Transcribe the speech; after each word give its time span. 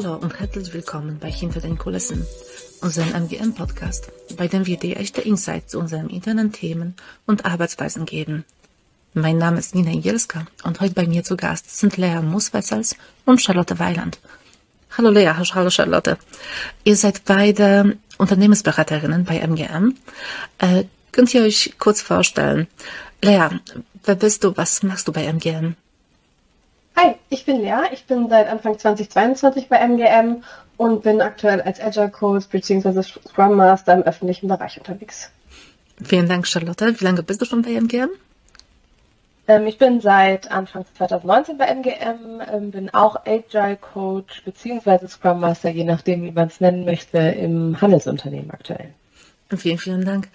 Hallo 0.00 0.14
und 0.14 0.38
herzlich 0.38 0.72
willkommen 0.72 1.18
bei 1.18 1.28
Hinter 1.28 1.60
den 1.60 1.76
Kulissen, 1.76 2.24
unserem 2.82 3.14
MGM-Podcast, 3.14 4.12
bei 4.36 4.46
dem 4.46 4.64
wir 4.64 4.76
dir 4.76 4.96
echte 4.96 5.22
Insights 5.22 5.72
zu 5.72 5.80
unseren 5.80 6.08
internen 6.08 6.52
Themen 6.52 6.94
und 7.26 7.44
Arbeitsweisen 7.44 8.06
geben. 8.06 8.44
Mein 9.12 9.38
Name 9.38 9.58
ist 9.58 9.74
Nina 9.74 9.90
Jelska 9.90 10.46
und 10.62 10.80
heute 10.80 10.94
bei 10.94 11.08
mir 11.08 11.24
zu 11.24 11.36
Gast 11.36 11.76
sind 11.76 11.96
Lea 11.96 12.20
Muswessels 12.20 12.94
und 13.24 13.42
Charlotte 13.42 13.80
Weiland. 13.80 14.20
Hallo 14.96 15.10
Lea, 15.10 15.32
hallo 15.36 15.68
Charlotte. 15.68 16.16
Ihr 16.84 16.96
seid 16.96 17.24
beide 17.24 17.98
Unternehmensberaterinnen 18.18 19.24
bei 19.24 19.40
MGM. 19.40 19.96
Äh, 20.58 20.84
könnt 21.10 21.34
ihr 21.34 21.42
euch 21.42 21.74
kurz 21.80 22.02
vorstellen? 22.02 22.68
Lea, 23.20 23.48
wer 24.04 24.14
bist 24.14 24.44
du? 24.44 24.56
Was 24.56 24.84
machst 24.84 25.08
du 25.08 25.12
bei 25.12 25.24
MGM? 25.24 25.74
Hi, 27.00 27.14
ich 27.30 27.44
bin 27.44 27.60
Lea. 27.60 27.92
Ich 27.92 28.06
bin 28.06 28.28
seit 28.28 28.48
Anfang 28.48 28.76
2022 28.76 29.68
bei 29.68 29.76
MGM 29.76 30.42
und 30.76 31.04
bin 31.04 31.20
aktuell 31.20 31.60
als 31.60 31.80
Agile 31.80 32.10
Coach 32.10 32.48
bzw. 32.48 33.02
Scrum 33.02 33.54
Master 33.54 33.94
im 33.94 34.02
öffentlichen 34.02 34.48
Bereich 34.48 34.78
unterwegs. 34.78 35.30
Vielen 36.02 36.28
Dank, 36.28 36.48
Charlotte. 36.48 36.98
Wie 36.98 37.04
lange 37.04 37.22
bist 37.22 37.40
du 37.40 37.44
schon 37.44 37.62
bei 37.62 37.74
MGM? 37.80 38.08
Ähm, 39.46 39.66
ich 39.68 39.78
bin 39.78 40.00
seit 40.00 40.50
Anfang 40.50 40.86
2019 40.96 41.56
bei 41.56 41.66
MGM, 41.66 42.42
ähm, 42.52 42.70
bin 42.72 42.92
auch 42.92 43.24
Agile 43.24 43.76
Coach 43.76 44.42
bzw. 44.44 45.06
Scrum 45.06 45.38
Master, 45.38 45.70
je 45.70 45.84
nachdem, 45.84 46.24
wie 46.24 46.32
man 46.32 46.48
es 46.48 46.60
nennen 46.60 46.84
möchte, 46.84 47.18
im 47.18 47.80
Handelsunternehmen 47.80 48.50
aktuell. 48.50 48.92
Vielen, 49.56 49.78
vielen 49.78 50.04
Dank. 50.04 50.28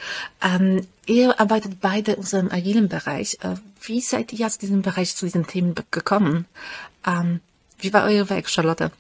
Ähm, 0.44 0.88
ihr 1.06 1.40
arbeitet 1.40 1.80
beide 1.82 2.14
in 2.14 2.18
unserem 2.18 2.50
agilen 2.52 2.90
Bereich. 2.90 3.38
Äh, 3.44 3.56
wie 3.82 4.02
seid 4.02 4.34
ihr 4.34 4.46
aus 4.48 4.58
diesem 4.58 4.82
Bereich 4.82 5.16
zu 5.16 5.26
diesen 5.26 5.46
Themen 5.46 5.76
gekommen? 5.92 6.46
Ähm, 7.06 7.40
wie 7.78 7.94
war 7.94 8.06
euer 8.06 8.30
Weg, 8.32 8.50
Charlotte? 8.50 8.92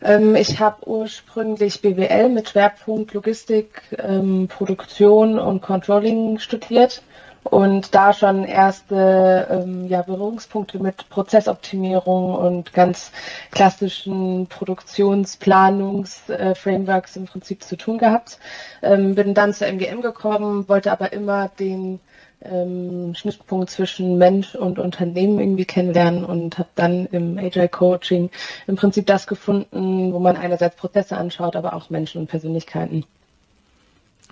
Ähm, 0.00 0.34
ich 0.34 0.58
habe 0.58 0.88
ursprünglich 0.88 1.82
BWL 1.82 2.30
mit 2.30 2.48
Schwerpunkt 2.48 3.14
Logistik, 3.14 3.82
ähm, 3.96 4.48
Produktion 4.48 5.38
und 5.38 5.60
Controlling 5.60 6.40
studiert 6.40 7.02
und 7.44 7.94
da 7.94 8.12
schon 8.12 8.44
erste 8.44 9.46
ähm, 9.50 9.86
ja, 9.88 10.02
Berührungspunkte 10.02 10.78
mit 10.78 11.08
Prozessoptimierung 11.08 12.34
und 12.34 12.72
ganz 12.72 13.12
klassischen 13.50 14.46
Produktionsplanungsframeworks 14.48 17.16
äh, 17.16 17.18
im 17.18 17.26
Prinzip 17.26 17.62
zu 17.62 17.76
tun 17.76 17.98
gehabt. 17.98 18.38
Ähm, 18.82 19.14
bin 19.14 19.34
dann 19.34 19.54
zur 19.54 19.68
MGM 19.68 20.02
gekommen, 20.02 20.68
wollte 20.68 20.92
aber 20.92 21.12
immer 21.12 21.48
den 21.48 22.00
ähm, 22.42 23.14
Schnittpunkt 23.14 23.70
zwischen 23.70 24.18
Mensch 24.18 24.54
und 24.54 24.78
Unternehmen 24.78 25.40
irgendwie 25.40 25.64
kennenlernen 25.64 26.24
und 26.24 26.58
habe 26.58 26.68
dann 26.74 27.06
im 27.06 27.38
Agile 27.38 27.68
Coaching 27.68 28.30
im 28.66 28.76
Prinzip 28.76 29.06
das 29.06 29.26
gefunden, 29.26 30.12
wo 30.12 30.18
man 30.18 30.36
einerseits 30.36 30.76
Prozesse 30.76 31.16
anschaut, 31.16 31.56
aber 31.56 31.74
auch 31.74 31.90
Menschen 31.90 32.20
und 32.20 32.28
Persönlichkeiten. 32.28 33.04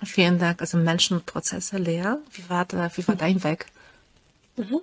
Vielen 0.03 0.39
Dank. 0.39 0.61
Also 0.61 0.77
Menschen 0.77 1.17
und 1.17 1.25
Prozesse, 1.25 1.77
Lea. 1.77 2.15
Wie 2.31 2.49
war, 2.49 2.65
da, 2.65 2.89
wie 2.95 3.07
war 3.07 3.15
dein 3.15 3.43
Weg? 3.43 3.65
Mhm. 4.55 4.81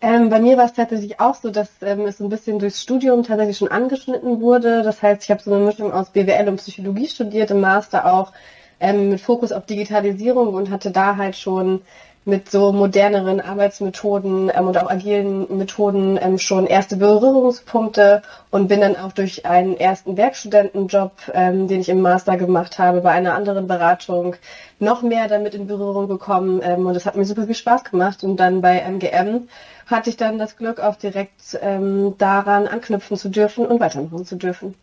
Ähm, 0.00 0.28
bei 0.28 0.40
mir 0.40 0.58
war 0.58 0.66
es 0.66 0.74
tatsächlich 0.74 1.20
auch 1.20 1.34
so, 1.34 1.50
dass 1.50 1.70
ähm, 1.80 2.02
es 2.02 2.18
so 2.18 2.24
ein 2.24 2.30
bisschen 2.30 2.58
durchs 2.58 2.82
Studium 2.82 3.22
tatsächlich 3.22 3.56
schon 3.56 3.68
angeschnitten 3.68 4.40
wurde. 4.40 4.82
Das 4.82 5.02
heißt, 5.02 5.24
ich 5.24 5.30
habe 5.30 5.42
so 5.42 5.54
eine 5.54 5.64
Mischung 5.64 5.92
aus 5.92 6.10
BWL 6.10 6.48
und 6.48 6.56
Psychologie 6.56 7.06
studiert, 7.06 7.50
im 7.50 7.60
Master 7.60 8.12
auch 8.12 8.32
ähm, 8.78 9.10
mit 9.10 9.20
Fokus 9.20 9.52
auf 9.52 9.64
Digitalisierung 9.64 10.54
und 10.54 10.70
hatte 10.70 10.90
da 10.90 11.16
halt 11.16 11.36
schon 11.36 11.80
mit 12.26 12.50
so 12.50 12.72
moderneren 12.72 13.40
Arbeitsmethoden 13.40 14.50
ähm, 14.52 14.66
und 14.66 14.76
auch 14.76 14.90
agilen 14.90 15.56
Methoden 15.56 16.18
ähm, 16.20 16.38
schon 16.38 16.66
erste 16.66 16.96
Berührungspunkte 16.96 18.20
und 18.50 18.66
bin 18.66 18.80
dann 18.80 18.96
auch 18.96 19.12
durch 19.12 19.46
einen 19.46 19.76
ersten 19.76 20.16
Werkstudentenjob, 20.16 21.12
ähm, 21.32 21.68
den 21.68 21.80
ich 21.80 21.88
im 21.88 22.00
Master 22.00 22.36
gemacht 22.36 22.80
habe, 22.80 23.00
bei 23.00 23.12
einer 23.12 23.34
anderen 23.34 23.68
Beratung 23.68 24.34
noch 24.80 25.02
mehr 25.02 25.28
damit 25.28 25.54
in 25.54 25.68
Berührung 25.68 26.08
gekommen 26.08 26.60
ähm, 26.64 26.84
und 26.84 26.94
das 26.94 27.06
hat 27.06 27.14
mir 27.14 27.24
super 27.24 27.46
viel 27.46 27.54
Spaß 27.54 27.84
gemacht 27.84 28.24
und 28.24 28.38
dann 28.38 28.60
bei 28.60 28.80
MGM 28.80 29.48
hatte 29.86 30.10
ich 30.10 30.16
dann 30.16 30.38
das 30.38 30.56
Glück, 30.56 30.80
auch 30.80 30.96
direkt 30.96 31.56
ähm, 31.62 32.18
daran 32.18 32.66
anknüpfen 32.66 33.16
zu 33.16 33.28
dürfen 33.28 33.66
und 33.66 33.78
weitermachen 33.78 34.26
zu 34.26 34.34
dürfen. 34.34 34.74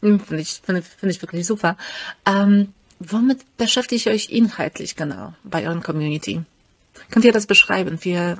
Hm, 0.00 0.20
finde 0.20 0.42
ich, 0.42 0.62
finde, 0.64 0.80
finde 0.80 1.14
ich 1.14 1.20
wirklich 1.20 1.46
super. 1.46 1.76
Ähm, 2.26 2.72
womit 2.98 3.40
beschäftigt 3.58 4.06
ihr 4.06 4.12
euch 4.12 4.30
inhaltlich 4.30 4.96
genau 4.96 5.34
bei 5.44 5.66
euren 5.66 5.82
Community? 5.82 6.42
Könnt 7.10 7.24
ihr 7.24 7.32
das 7.32 7.46
beschreiben 7.46 7.98
für 7.98 8.38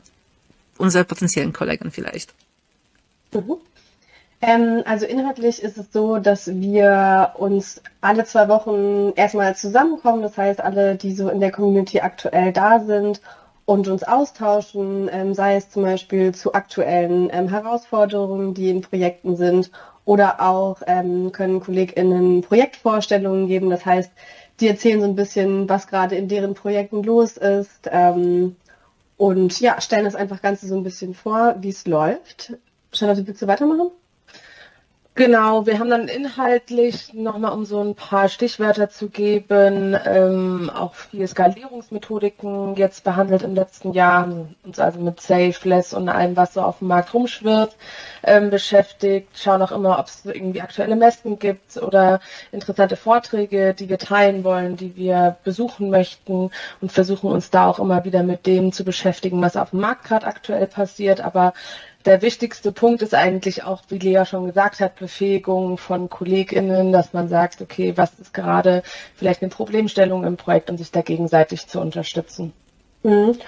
unsere 0.78 1.04
potenziellen 1.04 1.52
Kollegen 1.52 1.90
vielleicht? 1.90 2.34
Mhm. 3.32 3.56
Ähm, 4.40 4.82
also 4.86 5.06
inhaltlich 5.06 5.62
ist 5.62 5.78
es 5.78 5.92
so, 5.92 6.18
dass 6.18 6.48
wir 6.48 7.34
uns 7.38 7.80
alle 8.00 8.24
zwei 8.24 8.48
Wochen 8.48 9.12
erstmal 9.14 9.54
zusammenkommen. 9.54 10.22
Das 10.22 10.36
heißt, 10.36 10.60
alle, 10.60 10.96
die 10.96 11.14
so 11.14 11.28
in 11.28 11.38
der 11.38 11.52
Community 11.52 12.00
aktuell 12.00 12.52
da 12.52 12.80
sind 12.80 13.20
und 13.64 13.86
uns 13.86 14.02
austauschen, 14.02 15.08
ähm, 15.12 15.34
sei 15.34 15.56
es 15.56 15.70
zum 15.70 15.84
Beispiel 15.84 16.34
zu 16.34 16.54
aktuellen 16.54 17.30
ähm, 17.32 17.48
Herausforderungen, 17.48 18.52
die 18.52 18.70
in 18.70 18.82
Projekten 18.82 19.36
sind, 19.36 19.70
oder 20.04 20.40
auch 20.40 20.82
ähm, 20.86 21.30
können 21.30 21.60
KollegInnen 21.60 22.42
Projektvorstellungen 22.42 23.46
geben. 23.46 23.70
Das 23.70 23.86
heißt, 23.86 24.10
die 24.60 24.68
erzählen 24.68 25.00
so 25.00 25.06
ein 25.06 25.16
bisschen, 25.16 25.68
was 25.68 25.86
gerade 25.86 26.16
in 26.16 26.28
deren 26.28 26.54
Projekten 26.54 27.02
los 27.02 27.36
ist, 27.36 27.88
ähm, 27.90 28.56
und 29.16 29.60
ja, 29.60 29.80
stellen 29.80 30.04
das 30.04 30.16
einfach 30.16 30.42
Ganze 30.42 30.66
so 30.66 30.76
ein 30.76 30.82
bisschen 30.82 31.14
vor, 31.14 31.54
wie 31.60 31.68
es 31.68 31.86
läuft. 31.86 32.54
Charlotte, 32.92 33.24
willst 33.26 33.40
du 33.40 33.46
weitermachen? 33.46 33.92
Genau, 35.14 35.66
wir 35.66 35.78
haben 35.78 35.90
dann 35.90 36.08
inhaltlich 36.08 37.12
nochmal, 37.12 37.52
um 37.52 37.66
so 37.66 37.80
ein 37.84 37.94
paar 37.94 38.30
Stichwörter 38.30 38.88
zu 38.88 39.10
geben, 39.10 39.94
ähm, 40.06 40.70
auch 40.74 40.94
viele 40.94 41.28
Skalierungsmethodiken 41.28 42.76
jetzt 42.76 43.04
behandelt 43.04 43.42
im 43.42 43.54
letzten 43.54 43.92
Jahr, 43.92 44.26
uns 44.62 44.78
also 44.78 45.00
mit 45.00 45.20
Safeless 45.20 45.92
und 45.92 46.08
allem, 46.08 46.34
was 46.34 46.54
so 46.54 46.62
auf 46.62 46.78
dem 46.78 46.88
Markt 46.88 47.12
rumschwirrt, 47.12 47.76
ähm, 48.22 48.48
beschäftigt, 48.48 49.38
schauen 49.38 49.60
auch 49.60 49.72
immer, 49.72 49.98
ob 49.98 50.06
es 50.06 50.24
irgendwie 50.24 50.62
aktuelle 50.62 50.96
Messen 50.96 51.38
gibt 51.38 51.76
oder 51.76 52.20
interessante 52.50 52.96
Vorträge, 52.96 53.74
die 53.74 53.90
wir 53.90 53.98
teilen 53.98 54.44
wollen, 54.44 54.76
die 54.78 54.96
wir 54.96 55.36
besuchen 55.44 55.90
möchten 55.90 56.50
und 56.80 56.90
versuchen 56.90 57.30
uns 57.30 57.50
da 57.50 57.66
auch 57.66 57.78
immer 57.78 58.04
wieder 58.06 58.22
mit 58.22 58.46
dem 58.46 58.72
zu 58.72 58.82
beschäftigen, 58.82 59.42
was 59.42 59.56
auf 59.58 59.70
dem 59.70 59.80
Markt 59.80 60.04
gerade 60.04 60.26
aktuell 60.26 60.66
passiert, 60.66 61.20
aber 61.20 61.52
der 62.04 62.22
wichtigste 62.22 62.72
Punkt 62.72 63.02
ist 63.02 63.14
eigentlich 63.14 63.64
auch, 63.64 63.82
wie 63.88 63.98
Lea 63.98 64.24
schon 64.24 64.46
gesagt 64.46 64.80
hat, 64.80 64.96
Befähigung 64.96 65.78
von 65.78 66.10
KollegInnen, 66.10 66.92
dass 66.92 67.12
man 67.12 67.28
sagt, 67.28 67.60
okay, 67.60 67.96
was 67.96 68.12
ist 68.20 68.34
gerade 68.34 68.82
vielleicht 69.14 69.42
eine 69.42 69.50
Problemstellung 69.50 70.24
im 70.24 70.36
Projekt 70.36 70.70
und 70.70 70.78
sich 70.78 70.90
da 70.90 71.02
gegenseitig 71.02 71.66
zu 71.66 71.80
unterstützen. 71.80 72.52
Mhm. 73.02 73.38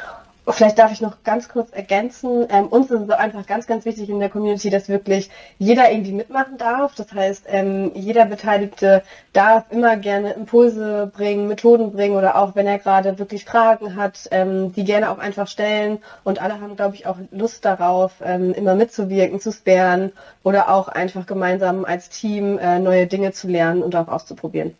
Vielleicht 0.47 0.78
darf 0.78 0.93
ich 0.93 1.00
noch 1.00 1.22
ganz 1.25 1.49
kurz 1.49 1.71
ergänzen. 1.72 2.47
Ähm, 2.50 2.66
uns 2.66 2.91
ist 2.91 3.00
es 3.00 3.10
einfach 3.10 3.47
ganz, 3.47 3.66
ganz 3.66 3.87
wichtig 3.87 4.10
in 4.10 4.21
der 4.21 4.28
Community, 4.28 4.69
dass 4.69 4.91
wirklich 4.91 5.31
jeder 5.59 5.91
irgendwie 5.91 6.12
mitmachen 6.12 6.59
darf. 6.59 6.94
Das 6.94 7.12
heißt, 7.12 7.47
ähm, 7.49 7.93
jeder 7.94 8.27
Beteiligte 8.27 9.03
darf 9.33 9.65
immer 9.71 9.97
gerne 9.97 10.34
Impulse 10.34 11.10
bringen, 11.15 11.49
Methoden 11.49 11.93
bringen 11.93 12.16
oder 12.16 12.37
auch 12.37 12.54
wenn 12.54 12.66
er 12.66 12.78
gerade 12.78 13.19
wirklich 13.19 13.47
Fragen 13.47 13.97
hat, 13.97 14.28
ähm, 14.33 14.72
die 14.75 14.84
gerne 14.84 15.10
auch 15.10 15.19
einfach 15.19 15.49
stellen. 15.49 15.99
Und 16.25 16.43
alle 16.43 16.60
haben, 16.60 16.77
glaube 16.77 16.94
ich, 16.97 17.06
auch 17.06 17.16
Lust 17.31 17.65
darauf, 17.65 18.12
ähm, 18.22 18.53
immer 18.53 18.75
mitzuwirken, 18.75 19.41
zu 19.41 19.50
sparen 19.50 20.12
oder 20.43 20.69
auch 20.69 20.88
einfach 20.88 21.25
gemeinsam 21.25 21.87
als 21.87 22.10
Team 22.10 22.59
äh, 22.59 22.78
neue 22.78 23.06
Dinge 23.06 23.33
zu 23.33 23.49
lernen 23.49 23.83
und 23.83 23.97
auch 23.97 24.09
auszuprobieren. 24.09 24.77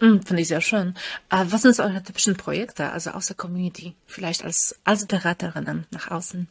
Mm, 0.00 0.20
Finde 0.20 0.42
ich 0.42 0.48
sehr 0.48 0.60
schön. 0.62 0.94
Äh, 1.28 1.44
was 1.48 1.62
sind 1.62 1.76
so 1.76 1.82
eure 1.82 2.02
typischen 2.02 2.36
Projekte, 2.36 2.90
also 2.90 3.10
aus 3.10 3.26
der 3.26 3.36
Community, 3.36 3.94
vielleicht 4.06 4.44
als, 4.44 4.78
als 4.84 5.06
Beraterinnen 5.06 5.86
nach 5.90 6.10
außen? 6.10 6.48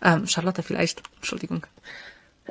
Ähm, 0.00 0.26
Charlotte 0.28 0.62
vielleicht, 0.62 1.02
Entschuldigung. 1.16 1.66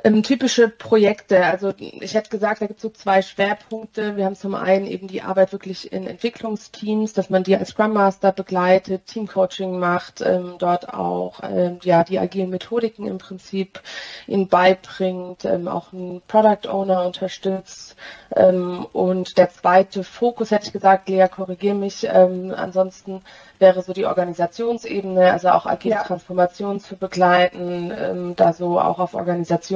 Ähm, 0.04 0.22
typische 0.22 0.68
Projekte, 0.68 1.44
also 1.44 1.74
ich 1.76 2.14
hätte 2.14 2.30
gesagt, 2.30 2.62
da 2.62 2.66
gibt 2.66 2.78
es 2.78 2.82
so 2.82 2.88
zwei 2.88 3.20
Schwerpunkte. 3.20 4.16
Wir 4.16 4.24
haben 4.24 4.34
zum 4.34 4.54
einen 4.54 4.86
eben 4.86 5.06
die 5.06 5.20
Arbeit 5.20 5.52
wirklich 5.52 5.92
in 5.92 6.06
Entwicklungsteams, 6.06 7.12
dass 7.12 7.28
man 7.28 7.42
die 7.42 7.54
als 7.56 7.70
Scrum 7.70 7.92
Master 7.92 8.32
begleitet, 8.32 9.04
Teamcoaching 9.06 9.78
macht, 9.78 10.22
ähm, 10.22 10.54
dort 10.58 10.92
auch 10.94 11.40
ähm, 11.42 11.78
ja 11.82 12.04
die 12.04 12.18
agilen 12.18 12.48
Methodiken 12.48 13.06
im 13.06 13.18
Prinzip 13.18 13.82
ihnen 14.26 14.48
beibringt, 14.48 15.44
ähm, 15.44 15.68
auch 15.68 15.92
einen 15.92 16.22
Product 16.26 16.68
Owner 16.70 17.04
unterstützt. 17.04 17.94
Ähm, 18.34 18.86
und 18.94 19.36
der 19.36 19.50
zweite 19.50 20.04
Fokus, 20.04 20.50
hätte 20.50 20.66
ich 20.66 20.72
gesagt, 20.72 21.10
Lea, 21.10 21.26
korrigiere 21.28 21.74
mich, 21.74 22.08
ähm, 22.10 22.54
ansonsten 22.56 23.20
wäre 23.58 23.82
so 23.82 23.92
die 23.92 24.06
Organisationsebene, 24.06 25.30
also 25.30 25.50
auch 25.50 25.66
agile 25.66 25.96
ja. 25.96 26.02
Transformation 26.02 26.80
zu 26.80 26.96
begleiten, 26.96 28.34
da 28.34 28.52
so 28.52 28.80
auch 28.80 28.98
auf 28.98 29.14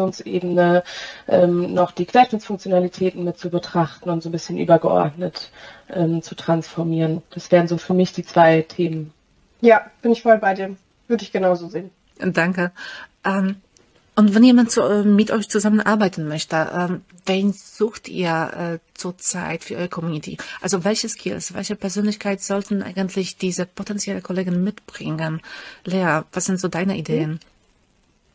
Organisationsebene 0.06 0.82
ähm, 1.28 1.74
noch 1.74 1.92
die 1.92 2.06
Querschnittsfunktionalitäten 2.06 3.24
mit 3.24 3.38
zu 3.38 3.50
betrachten 3.50 4.10
und 4.10 4.22
so 4.22 4.28
ein 4.28 4.32
bisschen 4.32 4.58
übergeordnet 4.58 5.50
ähm, 5.90 6.22
zu 6.22 6.34
transformieren. 6.34 7.22
Das 7.30 7.50
wären 7.50 7.68
so 7.68 7.78
für 7.78 7.94
mich 7.94 8.12
die 8.12 8.24
zwei 8.24 8.62
Themen. 8.62 9.12
Ja, 9.60 9.86
bin 10.02 10.12
ich 10.12 10.22
voll 10.22 10.38
bei 10.38 10.54
dir. 10.54 10.76
Würde 11.08 11.22
ich 11.22 11.32
genauso 11.32 11.68
sehen. 11.68 11.90
Danke. 12.18 12.72
Ähm, 13.24 13.56
Und 14.18 14.34
wenn 14.34 14.44
jemand 14.44 14.70
zu, 14.70 14.80
äh, 14.80 15.02
mit 15.04 15.30
euch 15.30 15.48
zusammenarbeiten 15.48 16.26
möchte, 16.26 16.56
äh, 16.56 16.88
wen 17.26 17.52
sucht 17.52 18.08
ihr 18.08 18.50
äh, 18.56 18.78
zurzeit 18.94 19.62
für 19.64 19.76
eure 19.76 19.90
Community? 19.90 20.38
Also 20.62 20.84
welche 20.84 21.08
Skills, 21.08 21.52
welche 21.52 21.76
Persönlichkeit 21.76 22.40
sollten 22.40 22.82
eigentlich 22.82 23.36
diese 23.36 23.66
potenziellen 23.66 24.22
Kollegen 24.22 24.64
mitbringen? 24.64 25.42
Lea, 25.84 26.22
was 26.32 26.46
sind 26.46 26.58
so 26.60 26.68
deine 26.68 26.96
Ideen? 26.96 27.32
Mm, 27.32 27.38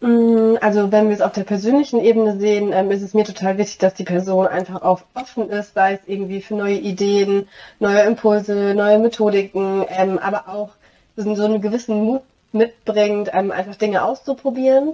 also 0.01 0.91
wenn 0.91 1.09
wir 1.09 1.15
es 1.15 1.21
auf 1.21 1.31
der 1.31 1.43
persönlichen 1.43 1.99
Ebene 2.03 2.39
sehen, 2.39 2.71
ähm, 2.73 2.89
ist 2.89 3.03
es 3.03 3.13
mir 3.13 3.23
total 3.23 3.59
wichtig, 3.59 3.77
dass 3.77 3.93
die 3.93 4.03
Person 4.03 4.47
einfach 4.47 4.81
auch 4.81 5.01
offen 5.13 5.49
ist, 5.51 5.75
sei 5.75 5.93
es 5.93 5.99
irgendwie 6.07 6.41
für 6.41 6.55
neue 6.55 6.77
Ideen, 6.77 7.47
neue 7.79 8.01
Impulse, 8.01 8.73
neue 8.73 8.97
Methodiken, 8.97 9.85
ähm, 9.89 10.17
aber 10.17 10.49
auch 10.49 10.71
so 11.15 11.43
einen 11.43 11.61
gewissen 11.61 12.03
Mut 12.03 12.23
mitbringt, 12.51 13.29
ähm, 13.31 13.51
einfach 13.51 13.75
Dinge 13.75 14.03
auszuprobieren. 14.03 14.93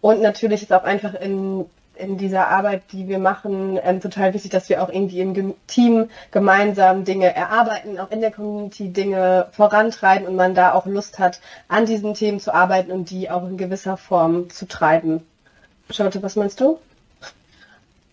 Und 0.00 0.22
natürlich 0.22 0.62
ist 0.62 0.72
auch 0.72 0.84
einfach 0.84 1.14
in, 1.14 1.66
in 1.98 2.16
dieser 2.16 2.48
Arbeit, 2.48 2.82
die 2.92 3.08
wir 3.08 3.18
machen, 3.18 3.78
ähm, 3.82 4.00
total 4.00 4.34
wichtig, 4.34 4.50
dass 4.50 4.68
wir 4.68 4.82
auch 4.82 4.88
irgendwie 4.88 5.20
im 5.20 5.54
Team 5.66 6.10
gemeinsam 6.30 7.04
Dinge 7.04 7.34
erarbeiten, 7.34 7.98
auch 7.98 8.10
in 8.10 8.20
der 8.20 8.30
Community 8.30 8.92
Dinge 8.92 9.48
vorantreiben 9.52 10.26
und 10.26 10.36
man 10.36 10.54
da 10.54 10.72
auch 10.72 10.86
Lust 10.86 11.18
hat, 11.18 11.40
an 11.68 11.86
diesen 11.86 12.14
Themen 12.14 12.40
zu 12.40 12.54
arbeiten 12.54 12.92
und 12.92 13.10
die 13.10 13.30
auch 13.30 13.46
in 13.46 13.56
gewisser 13.56 13.96
Form 13.96 14.50
zu 14.50 14.66
treiben. 14.66 15.26
Charlotte, 15.90 16.22
was 16.22 16.36
meinst 16.36 16.60
du? 16.60 16.78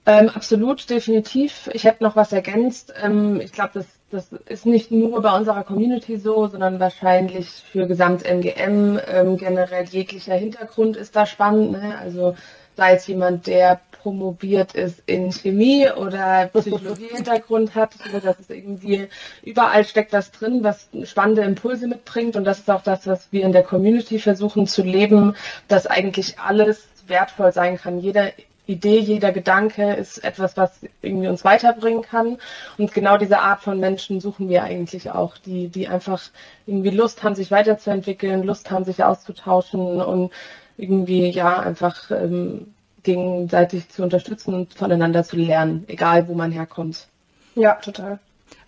Ähm, 0.07 0.29
absolut, 0.29 0.89
definitiv. 0.89 1.69
Ich 1.73 1.83
hätte 1.83 2.03
noch 2.03 2.15
was 2.15 2.31
ergänzt. 2.31 2.93
Ähm, 3.01 3.41
ich 3.41 3.51
glaube, 3.51 3.71
das, 3.73 3.87
das 4.11 4.31
ist 4.47 4.67
nicht 4.67 4.91
nur 4.91 5.21
bei 5.21 5.35
unserer 5.35 5.63
Community 5.63 6.17
so, 6.17 6.47
sondern 6.47 6.79
wahrscheinlich 6.79 7.49
für 7.49 7.87
Gesamt-MGM 7.87 8.99
ähm, 9.07 9.37
generell 9.37 9.85
jeglicher 9.85 10.35
Hintergrund 10.35 10.95
ist 10.95 11.15
da 11.15 11.25
spannend. 11.25 11.71
Ne? 11.71 11.97
Also 11.97 12.35
sei 12.77 12.93
es 12.93 13.07
jemand, 13.07 13.47
der 13.47 13.81
promoviert 14.03 14.75
ist 14.75 15.01
in 15.07 15.31
Chemie 15.31 15.89
oder 15.89 16.51
Psychologie-Hintergrund 16.53 17.73
hat, 17.73 17.93
so 18.11 18.19
dass 18.19 18.39
es 18.39 18.51
irgendwie 18.51 19.07
überall 19.41 19.83
steckt 19.85 20.13
was 20.13 20.31
drin, 20.31 20.63
was 20.63 20.89
spannende 21.05 21.41
Impulse 21.41 21.87
mitbringt. 21.87 22.35
Und 22.35 22.43
das 22.43 22.59
ist 22.59 22.69
auch 22.69 22.83
das, 22.83 23.07
was 23.07 23.31
wir 23.31 23.43
in 23.43 23.53
der 23.53 23.63
Community 23.63 24.19
versuchen 24.19 24.67
zu 24.67 24.83
leben, 24.83 25.35
dass 25.67 25.87
eigentlich 25.87 26.37
alles 26.37 26.87
wertvoll 27.07 27.51
sein 27.51 27.77
kann. 27.77 27.99
Jeder 27.99 28.31
Idee, 28.67 28.99
jeder 28.99 29.31
Gedanke 29.31 29.93
ist 29.93 30.23
etwas, 30.23 30.57
was 30.57 30.79
irgendwie 31.01 31.27
uns 31.27 31.43
weiterbringen 31.43 32.01
kann. 32.01 32.37
Und 32.77 32.93
genau 32.93 33.17
diese 33.17 33.39
Art 33.39 33.61
von 33.61 33.79
Menschen 33.79 34.21
suchen 34.21 34.49
wir 34.49 34.63
eigentlich 34.63 35.11
auch, 35.11 35.37
die, 35.37 35.67
die 35.67 35.87
einfach 35.87 36.21
irgendwie 36.65 36.89
Lust 36.89 37.23
haben, 37.23 37.35
sich 37.35 37.51
weiterzuentwickeln, 37.51 38.43
Lust 38.43 38.71
haben, 38.71 38.85
sich 38.85 39.03
auszutauschen 39.03 40.01
und 40.01 40.31
irgendwie 40.77 41.29
ja 41.29 41.59
einfach 41.59 42.11
ähm, 42.11 42.73
gegenseitig 43.03 43.89
zu 43.89 44.03
unterstützen 44.03 44.53
und 44.53 44.73
voneinander 44.73 45.23
zu 45.23 45.37
lernen, 45.37 45.85
egal 45.87 46.27
wo 46.27 46.33
man 46.33 46.51
herkommt. 46.51 47.07
Ja, 47.55 47.75
total. 47.75 48.19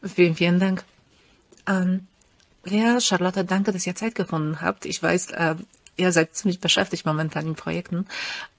Vielen, 0.04 0.36
vielen 0.36 0.60
Dank. 0.60 0.84
Ähm, 1.68 2.08
Lea, 2.64 3.00
Charlotte, 3.00 3.44
danke, 3.44 3.72
dass 3.72 3.88
ihr 3.88 3.96
Zeit 3.96 4.16
gefunden 4.16 4.62
habt. 4.62 4.86
Ich 4.86 5.02
weiß, 5.02 5.32
äh, 5.32 5.56
ihr 5.98 6.12
seid 6.12 6.36
ziemlich 6.36 6.60
beschäftigt 6.60 7.06
momentan 7.06 7.46
in 7.48 7.56
Projekten. 7.56 8.08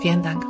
Vielen 0.00 0.22
Dank. 0.22 0.42